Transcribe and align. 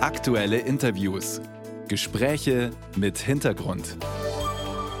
Aktuelle 0.00 0.58
Interviews. 0.58 1.40
Gespräche 1.88 2.70
mit 2.94 3.18
Hintergrund. 3.18 3.96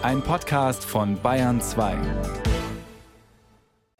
Ein 0.02 0.22
Podcast 0.22 0.84
von 0.84 1.22
Bayern 1.22 1.60
2. 1.60 1.96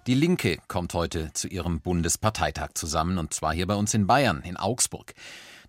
Die 0.09 0.15
Linke 0.15 0.59
kommt 0.67 0.95
heute 0.95 1.33
zu 1.35 1.47
ihrem 1.47 1.81
Bundesparteitag 1.81 2.71
zusammen, 2.75 3.19
und 3.19 3.33
zwar 3.33 3.55
hier 3.55 3.69
bei 3.69 3.77
uns 3.77 3.95
in 3.95 4.09
Bayern, 4.09 4.43
in 4.43 4.57
Augsburg. 4.57 5.15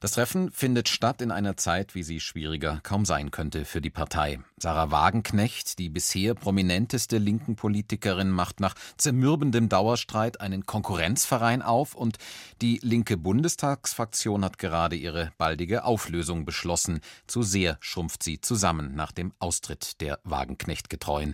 Das 0.01 0.11
Treffen 0.11 0.49
findet 0.51 0.87
statt 0.87 1.21
in 1.21 1.29
einer 1.29 1.57
Zeit, 1.57 1.93
wie 1.93 2.03
sie 2.03 2.21
schwieriger 2.21 2.79
kaum 2.83 3.03
sein 3.03 3.31
könnte 3.31 3.65
für 3.65 3.81
die 3.81 3.89
Partei. 3.89 4.39
Sarah 4.57 4.91
Wagenknecht, 4.91 5.77
die 5.77 5.89
bisher 5.89 6.35
prominenteste 6.35 7.17
linken 7.17 7.57
Politikerin, 7.57 8.29
macht 8.29 8.61
nach 8.61 8.75
zermürbendem 8.95 9.67
Dauerstreit 9.67 10.39
einen 10.39 10.65
Konkurrenzverein 10.65 11.61
auf 11.61 11.95
und 11.95 12.17
die 12.61 12.79
linke 12.81 13.17
Bundestagsfraktion 13.17 14.45
hat 14.45 14.57
gerade 14.57 14.95
ihre 14.95 15.33
baldige 15.37 15.83
Auflösung 15.83 16.45
beschlossen. 16.45 17.01
Zu 17.27 17.43
sehr 17.43 17.77
schrumpft 17.81 18.23
sie 18.23 18.39
zusammen 18.39 18.95
nach 18.95 19.11
dem 19.11 19.33
Austritt 19.39 19.99
der 19.99 20.19
Wagenknecht-Getreuen. 20.23 21.33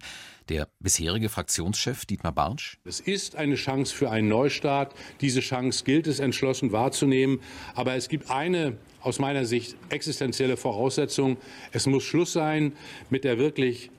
Der 0.50 0.68
bisherige 0.80 1.30
Fraktionschef 1.30 2.06
Dietmar 2.06 2.32
Bartsch. 2.32 2.78
Es 2.84 3.00
ist 3.00 3.36
eine 3.36 3.56
Chance 3.56 3.95
für 3.95 4.12
einen 4.12 4.28
Neustart. 4.28 4.94
Diese 5.20 5.40
Chance 5.40 5.84
gilt 5.84 6.06
es 6.06 6.20
entschlossen 6.20 6.72
wahrzunehmen. 6.72 7.42
Aber 7.73 7.95
es 7.95 8.09
gibt 8.09 8.30
eine 8.30 8.55
aus 9.02 9.20
meiner 9.20 9.45
Sicht 9.45 9.76
existenzielle 9.90 10.58
Voraussetzung. 10.58 11.38
Es 11.72 11.86
muss 11.86 12.04
Schluss 12.04 12.34
sein 12.34 12.73
mit 13.09 13.23
der 13.23 13.38
wirklich 13.38 13.91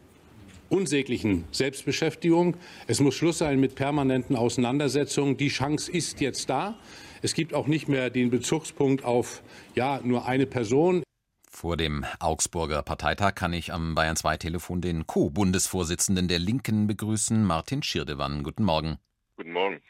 unsäglichen 0.68 1.44
Selbstbeschäftigung. 1.52 2.56
Es 2.86 3.00
muss 3.00 3.14
Schluss 3.14 3.38
sein 3.38 3.60
mit 3.60 3.74
permanenten 3.74 4.36
Auseinandersetzungen. 4.36 5.36
Die 5.36 5.48
Chance 5.48 5.90
ist 5.90 6.20
jetzt 6.20 6.50
da. 6.50 6.76
Es 7.22 7.34
gibt 7.34 7.54
auch 7.54 7.66
nicht 7.66 7.88
mehr 7.88 8.10
den 8.10 8.30
Bezugspunkt 8.30 9.04
auf 9.04 9.42
ja, 9.74 10.00
nur 10.02 10.26
eine 10.26 10.46
Person. 10.46 11.02
Vor 11.50 11.76
dem 11.76 12.04
Augsburger 12.20 12.82
Parteitag 12.82 13.34
kann 13.34 13.52
ich 13.52 13.72
am 13.72 13.94
Bayern 13.94 14.16
2 14.16 14.36
Telefon 14.36 14.82
den 14.82 15.06
Co-Bundesvorsitzenden 15.06 16.28
der 16.28 16.38
Linken 16.38 16.86
begrüßen, 16.86 17.42
Martin 17.44 17.82
Schirdewann. 17.82 18.42
Guten 18.42 18.64
Morgen. 18.64 18.98
Guten 19.36 19.52
Morgen. 19.52 19.80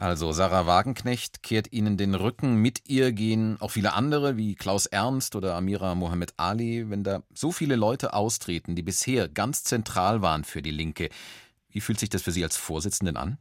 Also 0.00 0.32
Sarah 0.32 0.66
Wagenknecht 0.66 1.42
kehrt 1.42 1.74
Ihnen 1.74 1.98
den 1.98 2.14
Rücken, 2.14 2.54
mit 2.54 2.88
ihr 2.88 3.12
gehen 3.12 3.60
auch 3.60 3.72
viele 3.72 3.92
andere 3.92 4.38
wie 4.38 4.54
Klaus 4.54 4.86
Ernst 4.86 5.36
oder 5.36 5.54
Amira 5.56 5.94
Mohamed 5.94 6.32
Ali. 6.38 6.88
Wenn 6.88 7.04
da 7.04 7.22
so 7.34 7.52
viele 7.52 7.76
Leute 7.76 8.14
austreten, 8.14 8.74
die 8.74 8.82
bisher 8.82 9.28
ganz 9.28 9.62
zentral 9.62 10.22
waren 10.22 10.44
für 10.44 10.62
die 10.62 10.70
Linke, 10.70 11.10
wie 11.68 11.82
fühlt 11.82 12.00
sich 12.00 12.08
das 12.08 12.22
für 12.22 12.32
Sie 12.32 12.42
als 12.42 12.56
Vorsitzenden 12.56 13.18
an? 13.18 13.36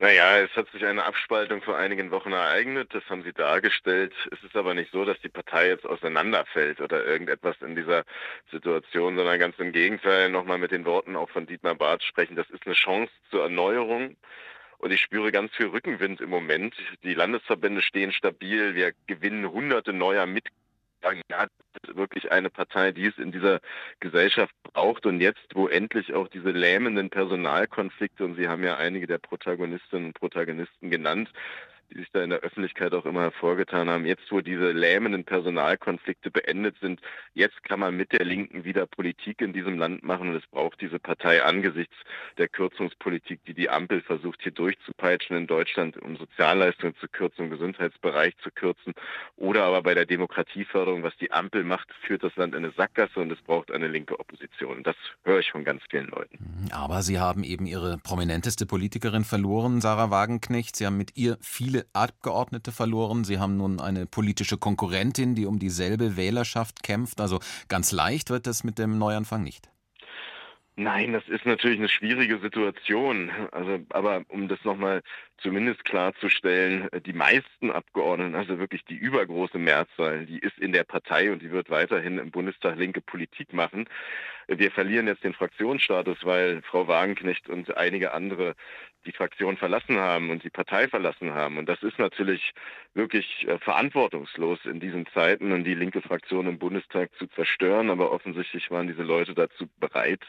Naja, 0.00 0.38
es 0.38 0.54
hat 0.54 0.70
sich 0.70 0.84
eine 0.84 1.04
Abspaltung 1.04 1.60
vor 1.60 1.76
einigen 1.76 2.12
Wochen 2.12 2.30
ereignet, 2.32 2.94
das 2.94 3.02
haben 3.10 3.24
Sie 3.24 3.32
dargestellt. 3.32 4.14
Es 4.30 4.40
ist 4.44 4.54
aber 4.54 4.72
nicht 4.74 4.92
so, 4.92 5.04
dass 5.04 5.18
die 5.20 5.28
Partei 5.28 5.68
jetzt 5.68 5.84
auseinanderfällt 5.86 6.80
oder 6.80 7.04
irgendetwas 7.04 7.56
in 7.62 7.74
dieser 7.74 8.04
Situation, 8.52 9.16
sondern 9.16 9.40
ganz 9.40 9.58
im 9.58 9.72
Gegenteil, 9.72 10.30
nochmal 10.30 10.58
mit 10.58 10.70
den 10.70 10.84
Worten 10.84 11.16
auch 11.16 11.28
von 11.30 11.46
Dietmar 11.46 11.74
Barth 11.74 12.04
sprechen, 12.04 12.36
das 12.36 12.48
ist 12.50 12.64
eine 12.64 12.76
Chance 12.76 13.12
zur 13.30 13.42
Erneuerung. 13.42 14.16
Und 14.78 14.92
ich 14.92 15.00
spüre 15.00 15.32
ganz 15.32 15.52
viel 15.56 15.66
Rückenwind 15.66 16.20
im 16.20 16.30
Moment. 16.30 16.76
Die 17.02 17.14
Landesverbände 17.14 17.82
stehen 17.82 18.12
stabil. 18.12 18.76
Wir 18.76 18.92
gewinnen 19.08 19.50
hunderte 19.50 19.92
neuer 19.92 20.26
Mitglieder 20.26 20.67
sagen, 21.02 21.22
ja, 21.30 21.46
das 21.72 21.90
ist 21.90 21.96
wirklich 21.96 22.30
eine 22.32 22.50
Partei, 22.50 22.92
die 22.92 23.06
es 23.06 23.18
in 23.18 23.32
dieser 23.32 23.60
Gesellschaft 24.00 24.54
braucht. 24.62 25.06
Und 25.06 25.20
jetzt, 25.20 25.46
wo 25.54 25.68
endlich 25.68 26.14
auch 26.14 26.28
diese 26.28 26.50
lähmenden 26.50 27.10
Personalkonflikte, 27.10 28.24
und 28.24 28.36
Sie 28.36 28.48
haben 28.48 28.64
ja 28.64 28.76
einige 28.76 29.06
der 29.06 29.18
Protagonistinnen 29.18 30.06
und 30.06 30.14
Protagonisten 30.14 30.90
genannt, 30.90 31.30
die 31.90 31.98
sich 31.98 32.10
da 32.12 32.22
in 32.22 32.30
der 32.30 32.40
Öffentlichkeit 32.40 32.92
auch 32.94 33.04
immer 33.04 33.22
hervorgetan 33.22 33.88
haben. 33.88 34.06
Jetzt, 34.06 34.30
wo 34.30 34.40
diese 34.40 34.72
lähmenden 34.72 35.24
Personalkonflikte 35.24 36.30
beendet 36.30 36.76
sind, 36.80 37.00
jetzt 37.34 37.62
kann 37.64 37.80
man 37.80 37.96
mit 37.96 38.12
der 38.12 38.24
Linken 38.24 38.64
wieder 38.64 38.86
Politik 38.86 39.40
in 39.40 39.52
diesem 39.52 39.78
Land 39.78 40.02
machen 40.02 40.30
und 40.30 40.36
es 40.36 40.46
braucht 40.46 40.80
diese 40.80 40.98
Partei 40.98 41.42
angesichts 41.42 41.94
der 42.36 42.48
Kürzungspolitik, 42.48 43.44
die 43.46 43.54
die 43.54 43.70
Ampel 43.70 44.00
versucht 44.02 44.42
hier 44.42 44.52
durchzupeitschen 44.52 45.36
in 45.36 45.46
Deutschland, 45.46 45.96
um 45.96 46.16
Sozialleistungen 46.16 46.94
zu 46.96 47.08
kürzen, 47.08 47.44
im 47.44 47.50
Gesundheitsbereich 47.50 48.36
zu 48.38 48.50
kürzen 48.50 48.94
oder 49.36 49.64
aber 49.64 49.82
bei 49.82 49.94
der 49.94 50.06
Demokratieförderung, 50.06 51.02
was 51.02 51.16
die 51.16 51.32
Ampel 51.32 51.64
macht, 51.64 51.88
führt 52.06 52.22
das 52.22 52.34
Land 52.36 52.54
in 52.54 52.64
eine 52.64 52.72
Sackgasse 52.72 53.20
und 53.20 53.30
es 53.30 53.40
braucht 53.42 53.70
eine 53.70 53.88
linke 53.88 54.18
Opposition. 54.18 54.82
Das 54.82 54.96
höre 55.24 55.40
ich 55.40 55.50
von 55.50 55.64
ganz 55.64 55.82
vielen 55.90 56.08
Leuten. 56.08 56.38
Aber 56.72 57.02
Sie 57.02 57.18
haben 57.18 57.44
eben 57.44 57.66
Ihre 57.66 57.98
prominenteste 57.98 58.66
Politikerin 58.66 59.24
verloren, 59.24 59.80
Sarah 59.80 60.10
Wagenknecht. 60.10 60.76
Sie 60.76 60.86
haben 60.86 60.96
mit 60.96 61.16
ihr 61.16 61.38
viele 61.40 61.77
viele 61.78 61.86
Abgeordnete 61.92 62.72
verloren. 62.72 63.24
Sie 63.24 63.38
haben 63.38 63.56
nun 63.56 63.80
eine 63.80 64.06
politische 64.06 64.56
Konkurrentin, 64.56 65.34
die 65.34 65.46
um 65.46 65.58
dieselbe 65.58 66.16
Wählerschaft 66.16 66.82
kämpft. 66.82 67.20
Also 67.20 67.40
ganz 67.68 67.92
leicht 67.92 68.30
wird 68.30 68.46
das 68.46 68.64
mit 68.64 68.78
dem 68.78 68.98
Neuanfang 68.98 69.42
nicht. 69.42 69.70
Nein, 70.76 71.12
das 71.12 71.26
ist 71.28 71.44
natürlich 71.44 71.78
eine 71.78 71.88
schwierige 71.88 72.38
Situation. 72.38 73.30
Also, 73.52 73.80
aber 73.90 74.22
um 74.28 74.48
das 74.48 74.58
nochmal 74.64 75.02
zumindest 75.38 75.84
klarzustellen, 75.84 76.88
die 77.06 77.12
meisten 77.12 77.70
Abgeordneten, 77.70 78.34
also 78.34 78.58
wirklich 78.58 78.84
die 78.84 78.96
übergroße 78.96 79.58
Mehrzahl, 79.58 80.26
die 80.26 80.38
ist 80.38 80.58
in 80.58 80.72
der 80.72 80.84
Partei 80.84 81.30
und 81.32 81.42
die 81.42 81.50
wird 81.50 81.70
weiterhin 81.70 82.18
im 82.18 82.30
Bundestag 82.30 82.76
linke 82.76 83.00
Politik 83.00 83.52
machen. 83.52 83.88
Wir 84.48 84.70
verlieren 84.70 85.06
jetzt 85.06 85.24
den 85.24 85.34
Fraktionsstatus, 85.34 86.24
weil 86.24 86.62
Frau 86.62 86.88
Wagenknecht 86.88 87.48
und 87.48 87.76
einige 87.76 88.12
andere 88.12 88.54
die 89.04 89.12
Fraktion 89.12 89.56
verlassen 89.56 89.98
haben 89.98 90.30
und 90.30 90.42
die 90.42 90.50
Partei 90.50 90.88
verlassen 90.88 91.32
haben. 91.34 91.58
Und 91.58 91.68
das 91.68 91.82
ist 91.82 91.98
natürlich 91.98 92.52
wirklich 92.94 93.46
äh, 93.46 93.58
verantwortungslos 93.58 94.58
in 94.64 94.80
diesen 94.80 95.06
Zeiten 95.14 95.52
und 95.52 95.64
die 95.64 95.74
linke 95.74 96.02
Fraktion 96.02 96.46
im 96.46 96.58
Bundestag 96.58 97.10
zu 97.16 97.26
zerstören. 97.28 97.90
Aber 97.90 98.12
offensichtlich 98.12 98.70
waren 98.70 98.86
diese 98.86 99.02
Leute 99.02 99.34
dazu 99.34 99.68
bereit. 99.78 100.24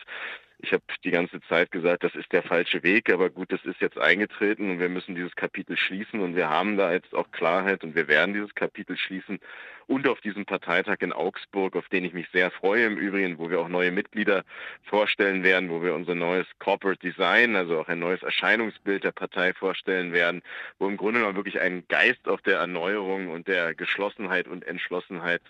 Ich 0.61 0.73
habe 0.73 0.83
die 1.05 1.11
ganze 1.11 1.39
Zeit 1.43 1.71
gesagt, 1.71 2.03
das 2.03 2.13
ist 2.15 2.33
der 2.33 2.43
falsche 2.43 2.83
Weg, 2.83 3.13
aber 3.13 3.29
gut, 3.29 3.49
das 3.53 3.63
ist 3.63 3.79
jetzt 3.79 3.97
eingetreten 3.97 4.69
und 4.69 4.79
wir 4.79 4.89
müssen 4.89 5.15
dieses 5.15 5.33
Kapitel 5.35 5.77
schließen 5.77 6.19
und 6.19 6.35
wir 6.35 6.49
haben 6.49 6.75
da 6.75 6.91
jetzt 6.91 7.15
auch 7.15 7.31
Klarheit 7.31 7.81
und 7.85 7.95
wir 7.95 8.09
werden 8.09 8.33
dieses 8.33 8.53
Kapitel 8.53 8.97
schließen 8.97 9.39
und 9.87 10.05
auf 10.05 10.19
diesem 10.19 10.45
Parteitag 10.45 10.97
in 10.99 11.13
Augsburg, 11.13 11.77
auf 11.77 11.87
den 11.87 12.03
ich 12.03 12.11
mich 12.11 12.27
sehr 12.33 12.51
freue 12.51 12.85
im 12.87 12.97
Übrigen, 12.97 13.37
wo 13.37 13.49
wir 13.49 13.61
auch 13.61 13.69
neue 13.69 13.93
Mitglieder 13.93 14.43
vorstellen 14.83 15.43
werden, 15.43 15.69
wo 15.69 15.81
wir 15.81 15.95
unser 15.95 16.13
neues 16.13 16.45
Corporate 16.59 16.99
Design, 16.99 17.55
also 17.55 17.79
auch 17.79 17.87
ein 17.87 17.99
neues 17.99 18.21
Erscheinungsbild 18.21 19.05
der 19.05 19.13
Partei 19.13 19.53
vorstellen 19.53 20.11
werden, 20.11 20.41
wo 20.77 20.89
im 20.89 20.97
Grunde 20.97 21.21
genommen 21.21 21.37
wirklich 21.37 21.61
ein 21.61 21.87
Geist 21.87 22.27
auf 22.27 22.41
der 22.41 22.57
Erneuerung 22.57 23.29
und 23.29 23.47
der 23.47 23.75
Geschlossenheit 23.75 24.49
und 24.49 24.67
Entschlossenheit 24.67 25.41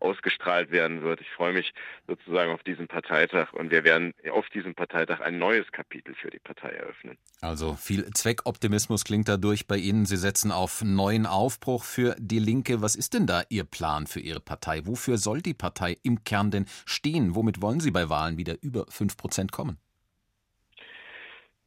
ausgestrahlt 0.00 0.70
werden 0.70 1.02
wird. 1.02 1.20
Ich 1.20 1.30
freue 1.30 1.52
mich 1.52 1.72
sozusagen 2.06 2.52
auf 2.52 2.62
diesen 2.62 2.88
Parteitag 2.88 3.52
und 3.52 3.70
wir 3.70 3.84
werden 3.84 4.14
auf 4.32 4.48
diesem 4.50 4.74
Parteitag 4.74 5.20
ein 5.20 5.38
neues 5.38 5.70
Kapitel 5.72 6.14
für 6.14 6.30
die 6.30 6.38
Partei 6.38 6.70
eröffnen. 6.70 7.18
Also 7.40 7.74
viel 7.74 8.08
Zweckoptimismus 8.12 9.04
klingt 9.04 9.28
dadurch 9.28 9.66
bei 9.66 9.76
Ihnen. 9.76 10.06
Sie 10.06 10.16
setzen 10.16 10.52
auf 10.52 10.82
neuen 10.82 11.26
Aufbruch 11.26 11.84
für 11.84 12.16
die 12.18 12.38
Linke. 12.38 12.82
Was 12.82 12.96
ist 12.96 13.14
denn 13.14 13.26
da 13.26 13.42
Ihr 13.48 13.64
Plan 13.64 14.06
für 14.06 14.20
Ihre 14.20 14.40
Partei? 14.40 14.86
Wofür 14.86 15.18
soll 15.18 15.42
die 15.42 15.54
Partei 15.54 15.96
im 16.02 16.24
Kern 16.24 16.50
denn 16.50 16.66
stehen? 16.86 17.34
Womit 17.34 17.62
wollen 17.62 17.80
Sie 17.80 17.90
bei 17.90 18.08
Wahlen 18.08 18.36
wieder 18.36 18.56
über 18.62 18.86
5 18.88 19.16
Prozent 19.16 19.52
kommen? 19.52 19.78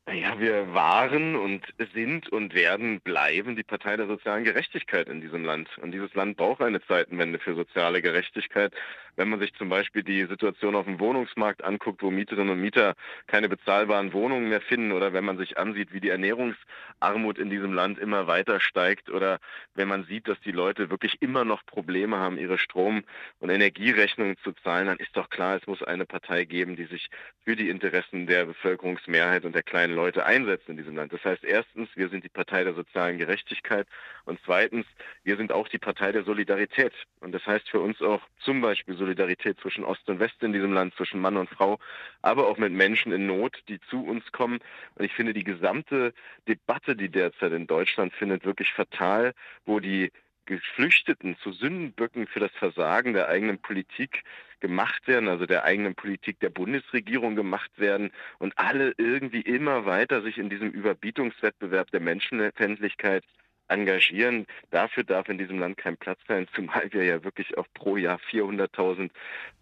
Naja, 0.08 0.40
wir 0.40 0.74
waren 0.74 1.36
und 1.36 1.64
sind 1.94 2.28
und 2.30 2.56
werden 2.56 3.02
bleiben 3.02 3.56
die 3.56 3.64
Partei 3.64 3.98
der 3.98 4.08
sozialen 4.08 4.44
Gerechtigkeit 4.44 5.08
in 5.08 5.22
diesem 5.22 5.46
Land. 5.46 5.70
Und 5.78 5.92
dieses 5.92 6.14
Land 6.16 6.38
braucht 6.38 6.62
eine 6.62 6.82
Zeitenwende 6.82 7.38
für 7.38 7.54
soziale 7.54 8.02
Gerechtigkeit. 8.02 8.74
Wenn 9.16 9.30
man 9.30 9.40
sich 9.40 9.54
zum 9.54 9.70
Beispiel 9.70 10.04
die 10.04 10.26
Situation 10.26 10.76
auf 10.76 10.86
dem 10.86 11.00
Wohnungsmarkt 11.00 11.64
anguckt, 11.64 12.02
wo 12.02 12.10
Mieterinnen 12.10 12.50
und 12.50 12.62
Mieter 12.62 12.96
keine 13.28 13.48
bezahlbaren 13.48 14.12
Wohnungen 14.12 14.50
mehr 14.50 14.62
finden, 14.62 14.92
oder 14.92 15.14
wenn 15.14 15.24
man 15.24 15.38
sich 15.38 15.60
ansieht, 15.60 15.94
wie 15.94 16.00
die 16.00 16.10
Ernährungsarmut 16.10 17.38
in 17.38 17.52
diesem 17.52 17.74
Land 17.74 18.00
immer 18.00 18.26
weiter 18.26 18.60
steigt, 18.60 19.12
oder 19.12 19.40
wenn 19.76 19.88
man 19.88 20.06
sieht, 20.06 20.28
dass 20.28 20.40
die 20.42 20.52
Leute 20.52 20.90
wirklich 20.90 21.22
immer 21.22 21.46
noch 21.46 21.64
Probleme 21.66 22.18
haben, 22.18 22.40
ihre 22.40 22.58
Strom- 22.58 23.04
und 23.40 23.50
Energierechnungen 23.52 24.38
zu 24.38 24.54
zahlen, 24.64 24.88
dann 24.88 24.98
ist 24.98 25.16
doch 25.16 25.30
klar, 25.30 25.58
es 25.58 25.68
muss 25.68 25.84
eine 25.84 26.06
Partei 26.06 26.46
geben, 26.46 26.76
die 26.76 26.86
sich 26.86 27.10
für 27.44 27.56
die 27.56 27.70
Interessen 27.70 28.26
der 28.26 28.46
Bevölkerungsmehrheit 28.46 29.46
und 29.46 29.54
der 29.54 29.64
kleinen 29.64 29.91
Leute 29.92 30.12
Leute 30.12 30.26
einsetzen 30.26 30.72
in 30.72 30.78
diesem 30.78 30.96
Land. 30.96 31.14
Das 31.14 31.24
heißt, 31.24 31.44
erstens, 31.44 31.90
wir 31.96 32.10
sind 32.10 32.24
die 32.24 32.30
Partei 32.30 32.64
der 32.64 32.74
sozialen 32.74 33.18
Gerechtigkeit 33.18 33.88
und 34.26 34.40
zweitens, 34.46 34.86
wir 35.24 35.38
sind 35.38 35.52
auch 35.52 35.68
die 35.68 35.78
Partei 35.78 36.12
der 36.12 36.24
Solidarität. 36.24 36.94
Und 37.22 37.32
das 37.32 37.46
heißt 37.46 37.70
für 37.70 37.80
uns 37.80 38.02
auch 38.02 38.22
zum 38.44 38.62
Beispiel 38.62 38.98
Solidarität 38.98 39.60
zwischen 39.62 39.84
Ost 39.84 40.08
und 40.10 40.20
West 40.20 40.42
in 40.42 40.54
diesem 40.54 40.74
Land, 40.74 40.96
zwischen 40.96 41.22
Mann 41.22 41.38
und 41.38 41.50
Frau, 41.50 41.80
aber 42.22 42.48
auch 42.48 42.58
mit 42.58 42.74
Menschen 42.74 43.12
in 43.12 43.26
Not, 43.26 43.58
die 43.68 43.80
zu 43.90 44.04
uns 44.04 44.30
kommen. 44.32 44.60
Und 44.96 45.06
ich 45.06 45.14
finde 45.14 45.34
die 45.34 45.44
gesamte 45.44 46.14
Debatte, 46.48 46.96
die 46.96 47.10
derzeit 47.10 47.54
in 47.54 47.68
Deutschland 47.68 48.14
findet, 48.14 48.46
wirklich 48.46 48.72
fatal, 48.74 49.34
wo 49.66 49.80
die 49.80 50.12
Geflüchteten 50.46 51.38
zu 51.38 51.52
Sündenböcken 51.52 52.28
für 52.28 52.40
das 52.40 52.52
Versagen 52.54 53.14
der 53.14 53.28
eigenen 53.28 53.60
Politik 53.60 54.24
gemacht 54.60 55.08
werden, 55.08 55.28
also 55.28 55.46
der 55.46 55.64
eigenen 55.64 55.96
Politik 55.96 56.40
der 56.40 56.50
Bundesregierung 56.50 57.36
gemacht 57.36 57.72
werden 57.78 58.12
und 58.40 58.58
alle 58.58 58.94
irgendwie 58.98 59.42
immer 59.42 59.86
weiter 59.86 60.22
sich 60.22 60.38
in 60.38 60.50
diesem 60.50 60.70
Überbietungswettbewerb 60.70 61.92
der 61.92 62.00
Menschenfeindlichkeit 62.00 63.24
engagieren. 63.72 64.46
Dafür 64.70 65.04
darf 65.04 65.30
in 65.30 65.38
diesem 65.38 65.60
Land 65.60 65.78
kein 65.78 65.98
Platz 65.98 66.20
sein, 66.28 66.48
zumal 66.56 66.92
wir 66.92 67.04
ja 67.04 67.24
wirklich 67.24 67.58
auch 67.58 67.68
pro 67.74 67.98
Jahr 67.98 68.20
400.000 68.32 69.10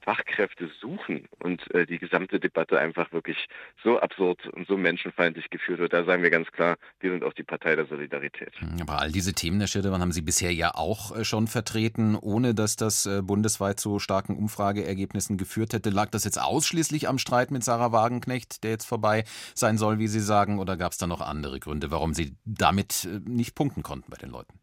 Fachkräfte 0.02 0.70
suchen 0.82 1.28
und 1.40 1.70
äh, 1.74 1.86
die 1.86 2.00
gesamte 2.00 2.40
Debatte 2.40 2.80
einfach 2.80 3.12
wirklich 3.12 3.38
so 3.84 4.00
absurd 4.00 4.48
und 4.48 4.68
so 4.68 4.78
menschenfeindlich 4.78 5.50
geführt 5.50 5.80
wird. 5.80 5.94
Da 5.94 6.06
sagen 6.06 6.24
wir 6.24 6.30
ganz 6.30 6.52
klar, 6.52 6.78
wir 7.00 7.12
sind 7.12 7.24
auch 7.24 7.34
die 7.34 7.44
Partei 7.44 7.76
der 7.76 7.86
Solidarität. 7.86 8.54
Aber 8.82 9.00
all 9.00 9.12
diese 9.12 9.34
Themen, 9.34 9.60
Herr 9.60 9.68
Schirdewan, 9.68 10.02
haben 10.02 10.12
Sie 10.12 10.22
bisher 10.22 10.54
ja 10.54 10.74
auch 10.74 11.16
äh, 11.16 11.26
schon 11.26 11.48
vertreten, 11.48 12.16
ohne 12.16 12.56
dass 12.56 12.76
das 12.76 13.06
äh, 13.06 13.22
bundesweit 13.22 13.80
zu 13.80 14.00
starken 14.00 14.38
Umfrageergebnissen 14.38 15.38
geführt 15.38 15.74
hätte. 15.74 15.90
Lag 15.90 16.10
das 16.10 16.24
jetzt 16.24 16.42
ausschließlich 16.42 17.08
am 17.08 17.18
Streit 17.18 17.52
mit 17.52 17.64
Sarah 17.64 17.92
Wagenknecht, 17.92 18.64
der 18.64 18.72
jetzt 18.72 18.86
vorbei 18.86 19.26
sein 19.54 19.78
soll, 19.78 20.00
wie 20.00 20.08
Sie 20.08 20.22
sagen, 20.22 20.60
oder 20.60 20.78
gab 20.78 20.94
es 20.94 20.98
da 20.98 21.08
noch 21.08 21.22
andere 21.22 21.60
Gründe, 21.60 21.92
warum 21.92 22.14
Sie 22.14 22.36
damit 22.46 23.06
äh, 23.06 23.20
nicht 23.30 23.54
punkten 23.54 23.84
konnten 23.84 23.99
bei 24.08 24.18
den 24.18 24.30
Leuten? 24.30 24.60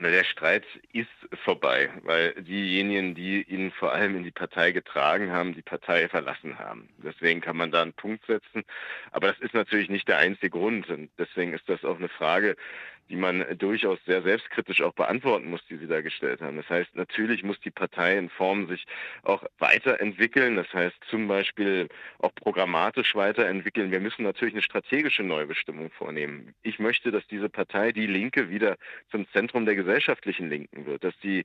Der 0.00 0.22
Streit 0.22 0.64
ist 0.92 1.08
vorbei, 1.44 1.90
weil 2.04 2.32
diejenigen, 2.34 3.16
die 3.16 3.42
ihn 3.42 3.72
vor 3.72 3.92
allem 3.92 4.16
in 4.16 4.22
die 4.22 4.30
Partei 4.30 4.70
getragen 4.70 5.32
haben, 5.32 5.54
die 5.54 5.62
Partei 5.62 6.08
verlassen 6.08 6.56
haben. 6.56 6.88
Deswegen 6.98 7.40
kann 7.40 7.56
man 7.56 7.72
da 7.72 7.82
einen 7.82 7.92
Punkt 7.92 8.24
setzen. 8.26 8.62
Aber 9.10 9.26
das 9.26 9.40
ist 9.40 9.54
natürlich 9.54 9.90
nicht 9.90 10.06
der 10.06 10.18
einzige 10.18 10.50
Grund. 10.50 10.88
Und 10.88 11.10
deswegen 11.18 11.52
ist 11.52 11.68
das 11.68 11.84
auch 11.84 11.96
eine 11.96 12.08
Frage, 12.08 12.56
die 13.08 13.16
man 13.16 13.44
durchaus 13.56 13.98
sehr 14.04 14.22
selbstkritisch 14.22 14.82
auch 14.82 14.92
beantworten 14.92 15.50
muss, 15.50 15.64
die 15.68 15.76
Sie 15.76 15.86
da 15.86 16.00
gestellt 16.00 16.40
haben. 16.40 16.56
Das 16.56 16.68
heißt, 16.68 16.94
natürlich 16.94 17.42
muss 17.42 17.58
die 17.60 17.70
Partei 17.70 18.18
in 18.18 18.28
Form 18.28 18.68
sich 18.68 18.86
auch 19.22 19.44
weiterentwickeln. 19.58 20.56
Das 20.56 20.72
heißt 20.72 20.96
zum 21.08 21.26
Beispiel 21.26 21.88
auch 22.18 22.34
programmatisch 22.34 23.14
weiterentwickeln. 23.14 23.90
Wir 23.90 24.00
müssen 24.00 24.24
natürlich 24.24 24.54
eine 24.54 24.62
strategische 24.62 25.22
Neubestimmung 25.22 25.90
vornehmen. 25.90 26.54
Ich 26.62 26.78
möchte, 26.78 27.10
dass 27.10 27.26
diese 27.28 27.48
Partei, 27.48 27.92
die 27.92 28.06
Linke, 28.06 28.50
wieder 28.50 28.76
zum 29.10 29.26
Zentrum 29.32 29.64
der 29.64 29.74
gesellschaftlichen 29.88 30.50
Linken 30.50 30.84
wird, 30.84 31.02
dass 31.02 31.18
die 31.20 31.44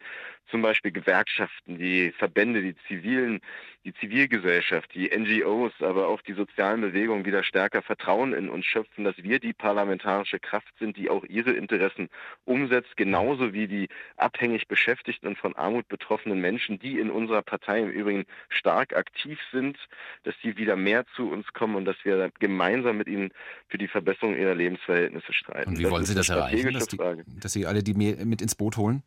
zum 0.49 0.61
Beispiel 0.61 0.91
Gewerkschaften, 0.91 1.77
die 1.77 2.11
Verbände, 2.11 2.61
die 2.61 2.75
zivilen, 2.87 3.39
die 3.85 3.93
Zivilgesellschaft, 3.93 4.93
die 4.93 5.09
NGOs, 5.09 5.73
aber 5.81 6.07
auch 6.07 6.21
die 6.21 6.33
sozialen 6.33 6.81
Bewegungen 6.81 7.25
wieder 7.25 7.43
stärker 7.43 7.81
Vertrauen 7.81 8.33
in 8.33 8.49
uns 8.49 8.65
schöpfen, 8.65 9.03
dass 9.03 9.17
wir 9.17 9.39
die 9.39 9.53
parlamentarische 9.53 10.39
Kraft 10.39 10.73
sind, 10.79 10.95
die 10.95 11.09
auch 11.09 11.23
ihre 11.25 11.51
Interessen 11.51 12.09
umsetzt, 12.45 12.95
genauso 12.95 13.53
wie 13.53 13.67
die 13.67 13.89
abhängig 14.15 14.67
beschäftigten 14.67 15.27
und 15.27 15.37
von 15.37 15.55
Armut 15.55 15.87
betroffenen 15.89 16.39
Menschen, 16.39 16.79
die 16.79 16.97
in 16.99 17.09
unserer 17.09 17.41
Partei 17.41 17.81
im 17.81 17.89
Übrigen 17.89 18.25
stark 18.49 18.95
aktiv 18.95 19.39
sind, 19.51 19.77
dass 20.23 20.35
sie 20.41 20.57
wieder 20.57 20.75
mehr 20.75 21.05
zu 21.15 21.29
uns 21.29 21.51
kommen 21.53 21.75
und 21.75 21.85
dass 21.85 21.97
wir 22.03 22.31
gemeinsam 22.39 22.97
mit 22.97 23.07
ihnen 23.07 23.31
für 23.67 23.77
die 23.77 23.87
Verbesserung 23.87 24.37
ihrer 24.37 24.55
Lebensverhältnisse 24.55 25.33
streiten. 25.33 25.71
Und 25.71 25.79
wie 25.79 25.83
das 25.83 25.91
wollen 25.91 26.05
Sie 26.05 26.15
das 26.15 26.29
erreichen, 26.29 26.73
dass, 26.73 26.87
die, 26.87 26.97
dass 27.39 27.51
Sie 27.51 27.65
alle 27.65 27.83
die 27.83 27.93
mit 27.93 28.41
ins 28.41 28.55
Boot 28.55 28.77
holen? 28.77 29.03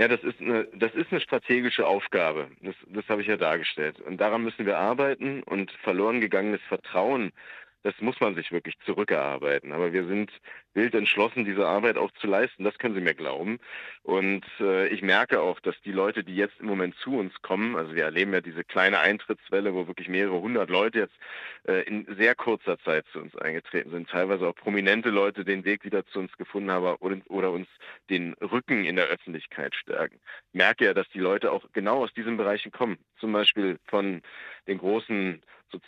Ja, 0.00 0.08
das 0.08 0.22
ist 0.22 0.40
eine, 0.40 0.64
das 0.72 0.94
ist 0.94 1.12
eine 1.12 1.20
strategische 1.20 1.86
Aufgabe. 1.86 2.48
Das, 2.62 2.74
das 2.86 3.06
habe 3.10 3.20
ich 3.20 3.28
ja 3.28 3.36
dargestellt. 3.36 4.00
Und 4.00 4.18
daran 4.18 4.42
müssen 4.42 4.64
wir 4.64 4.78
arbeiten 4.78 5.42
und 5.42 5.70
verloren 5.82 6.22
gegangenes 6.22 6.62
Vertrauen 6.68 7.32
das 7.82 7.94
muss 8.00 8.20
man 8.20 8.34
sich 8.34 8.52
wirklich 8.52 8.78
zurückerarbeiten. 8.84 9.72
Aber 9.72 9.92
wir 9.92 10.06
sind 10.06 10.30
wild 10.74 10.94
entschlossen, 10.94 11.44
diese 11.44 11.66
Arbeit 11.66 11.96
auch 11.96 12.10
zu 12.12 12.26
leisten. 12.26 12.64
Das 12.64 12.78
können 12.78 12.94
Sie 12.94 13.00
mir 13.00 13.14
glauben. 13.14 13.58
Und 14.02 14.44
äh, 14.60 14.88
ich 14.88 15.02
merke 15.02 15.40
auch, 15.40 15.60
dass 15.60 15.74
die 15.82 15.92
Leute, 15.92 16.22
die 16.22 16.36
jetzt 16.36 16.60
im 16.60 16.66
Moment 16.66 16.94
zu 16.96 17.16
uns 17.16 17.32
kommen, 17.42 17.76
also 17.76 17.94
wir 17.94 18.04
erleben 18.04 18.32
ja 18.32 18.40
diese 18.40 18.64
kleine 18.64 19.00
Eintrittswelle, 19.00 19.74
wo 19.74 19.86
wirklich 19.86 20.08
mehrere 20.08 20.40
hundert 20.40 20.70
Leute 20.70 21.00
jetzt 21.00 21.14
äh, 21.66 21.82
in 21.82 22.06
sehr 22.16 22.34
kurzer 22.34 22.78
Zeit 22.80 23.06
zu 23.12 23.20
uns 23.20 23.34
eingetreten 23.36 23.90
sind, 23.90 24.08
teilweise 24.10 24.46
auch 24.46 24.54
prominente 24.54 25.10
Leute 25.10 25.44
den 25.44 25.64
Weg 25.64 25.84
wieder 25.84 26.06
zu 26.06 26.18
uns 26.20 26.36
gefunden 26.36 26.70
haben 26.70 26.96
oder, 27.00 27.16
oder 27.28 27.50
uns 27.50 27.68
den 28.08 28.34
Rücken 28.34 28.84
in 28.84 28.96
der 28.96 29.06
Öffentlichkeit 29.06 29.74
stärken. 29.74 30.20
Ich 30.52 30.58
merke 30.58 30.84
ja, 30.84 30.94
dass 30.94 31.08
die 31.08 31.18
Leute 31.18 31.50
auch 31.52 31.64
genau 31.72 32.04
aus 32.04 32.12
diesen 32.12 32.36
Bereichen 32.36 32.70
kommen. 32.70 32.98
Zum 33.18 33.32
Beispiel 33.32 33.78
von 33.86 34.22
den 34.70 34.78
großen 34.78 35.42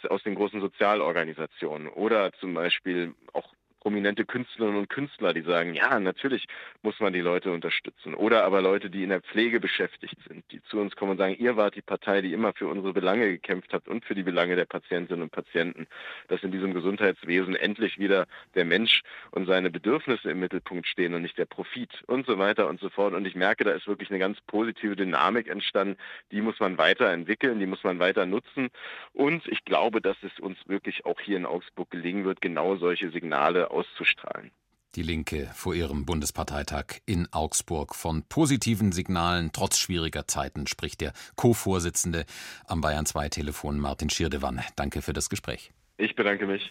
aus 0.09 0.23
den 0.23 0.35
großen 0.35 0.61
Sozialorganisationen 0.61 1.89
oder 1.89 2.33
zum 2.35 2.55
Beispiel 2.55 3.15
auch 3.33 3.49
prominente 3.83 4.25
Künstlerinnen 4.25 4.79
und 4.79 4.89
Künstler, 4.89 5.35
die 5.35 5.43
sagen, 5.43 5.75
ja, 5.75 5.99
natürlich 5.99 6.47
muss 6.83 7.01
man 7.01 7.13
die 7.13 7.21
Leute 7.21 7.51
unterstützen. 7.51 8.15
Oder 8.15 8.45
aber 8.45 8.63
Leute, 8.63 8.91
die 8.91 9.03
in 9.03 9.09
der 9.09 9.21
Pflege 9.21 9.59
beschäftigt 9.59 10.17
sind, 10.29 10.45
die 10.53 10.63
zu 10.63 10.79
uns 10.79 10.95
kommen 10.95 11.11
und 11.13 11.19
sagen, 11.19 11.35
ihr 11.37 11.57
wart 11.57 11.75
die 11.75 11.83
Partei, 11.83 12.21
die 12.21 12.33
immer 12.33 12.53
für 12.53 12.69
unsere 12.69 12.93
Belange 12.93 13.29
gekämpft 13.29 13.73
habt 13.73 13.89
und 13.89 14.05
für 14.05 14.15
die 14.15 14.23
Belange 14.23 14.55
der 14.55 14.67
Patientinnen 14.67 15.23
und 15.23 15.33
Patienten, 15.33 15.89
dass 16.29 16.45
in 16.45 16.53
diesem 16.53 16.75
Gesundheitswesen 16.75 17.57
endlich 17.57 17.99
wieder 17.99 18.27
der 18.55 18.65
Mensch 18.65 19.03
und 19.33 19.47
seine 19.47 19.69
Bedürfnisse 19.69 20.31
im 20.31 20.39
Mittelpunkt 20.39 20.87
stehen 20.87 21.15
und 21.15 21.23
nicht 21.23 21.37
der 21.37 21.47
Profit 21.47 22.05
und 22.07 22.25
so 22.25 22.39
weiter 22.39 22.69
und 22.69 22.79
so 22.79 22.89
fort. 22.89 23.15
Und 23.15 23.27
ich 23.27 23.35
merke, 23.35 23.65
da 23.65 23.73
ist 23.73 23.89
wirklich 23.89 24.11
eine 24.11 24.21
ganz 24.21 24.41
positive 24.43 24.95
Dynamik 24.95 25.49
entstanden. 25.49 25.97
Die 26.31 26.41
muss 26.41 26.61
man 26.61 26.79
weiterentwickeln, 26.79 27.59
die 27.59 27.67
muss 27.67 27.83
man 27.83 27.99
weiter 27.99 28.27
nutzen. 28.27 28.69
Und 29.13 29.49
ich 29.49 29.65
glaube, 29.65 30.01
dass 30.01 30.17
es 30.23 30.39
uns 30.39 30.57
wirklich 30.69 31.05
auch 31.05 31.19
hier 31.19 31.37
in 31.37 31.47
Augsburg 31.47 31.91
gelingen 31.91 32.25
wird, 32.25 32.41
genau 32.41 32.77
solche 32.77 33.11
Signale 33.11 33.72
auszustrahlen. 33.73 34.51
Die 34.95 35.03
Linke 35.03 35.51
vor 35.55 35.75
ihrem 35.75 36.05
Bundesparteitag 36.05 37.01
in 37.07 37.27
Augsburg. 37.33 37.95
Von 37.95 38.25
positiven 38.29 38.93
Signalen 38.93 39.51
trotz 39.51 39.79
schwieriger 39.79 40.27
Zeiten 40.27 40.67
spricht 40.67 41.01
der 41.01 41.15
Co-Vorsitzende 41.35 42.27
am 42.67 42.83
Bayern 42.83 43.07
2 43.07 43.31
Telefon 43.31 43.79
Martin 43.79 44.11
Schirdewan. 44.11 44.61
Danke 44.77 45.01
für 45.01 45.15
das 45.15 45.31
Gespräch. 45.31 45.73
Ich 45.97 46.15
bedanke 46.15 46.47
mich. 46.47 46.61